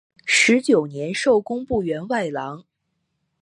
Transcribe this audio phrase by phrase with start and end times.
[0.25, 2.65] 十九年授工部员外郎。